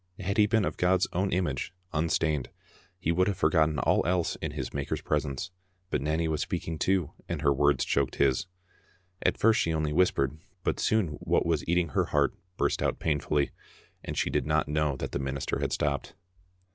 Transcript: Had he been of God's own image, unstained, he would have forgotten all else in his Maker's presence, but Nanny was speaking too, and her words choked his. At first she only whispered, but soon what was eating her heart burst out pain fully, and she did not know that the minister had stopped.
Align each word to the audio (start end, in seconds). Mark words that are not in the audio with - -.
Had 0.19 0.37
he 0.39 0.47
been 0.47 0.65
of 0.65 0.77
God's 0.77 1.07
own 1.13 1.31
image, 1.31 1.75
unstained, 1.93 2.49
he 2.97 3.11
would 3.11 3.27
have 3.27 3.37
forgotten 3.37 3.77
all 3.77 4.03
else 4.07 4.35
in 4.37 4.49
his 4.53 4.73
Maker's 4.73 5.03
presence, 5.03 5.51
but 5.91 6.01
Nanny 6.01 6.27
was 6.27 6.41
speaking 6.41 6.79
too, 6.79 7.11
and 7.29 7.43
her 7.43 7.53
words 7.53 7.85
choked 7.85 8.15
his. 8.15 8.47
At 9.21 9.37
first 9.37 9.61
she 9.61 9.71
only 9.71 9.93
whispered, 9.93 10.39
but 10.63 10.79
soon 10.79 11.09
what 11.19 11.45
was 11.45 11.63
eating 11.69 11.89
her 11.89 12.05
heart 12.05 12.33
burst 12.57 12.81
out 12.81 12.97
pain 12.97 13.19
fully, 13.19 13.51
and 14.03 14.17
she 14.17 14.31
did 14.31 14.47
not 14.47 14.67
know 14.67 14.95
that 14.95 15.11
the 15.11 15.19
minister 15.19 15.59
had 15.59 15.71
stopped. 15.71 16.15